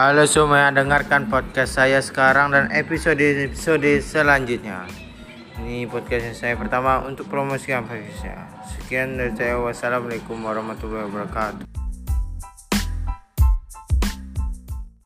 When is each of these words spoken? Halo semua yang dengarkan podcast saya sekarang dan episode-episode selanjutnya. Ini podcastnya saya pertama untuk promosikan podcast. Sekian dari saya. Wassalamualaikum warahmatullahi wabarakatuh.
Halo 0.00 0.24
semua 0.24 0.64
yang 0.64 0.80
dengarkan 0.80 1.28
podcast 1.28 1.76
saya 1.76 2.00
sekarang 2.00 2.56
dan 2.56 2.72
episode-episode 2.72 4.00
selanjutnya. 4.00 4.88
Ini 5.60 5.84
podcastnya 5.92 6.32
saya 6.32 6.54
pertama 6.56 7.04
untuk 7.04 7.28
promosikan 7.28 7.84
podcast. 7.84 8.48
Sekian 8.80 9.20
dari 9.20 9.36
saya. 9.36 9.60
Wassalamualaikum 9.60 10.40
warahmatullahi 10.40 11.04
wabarakatuh. 11.04 11.79